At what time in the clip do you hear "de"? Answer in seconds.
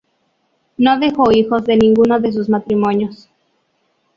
1.67-1.77, 2.19-2.33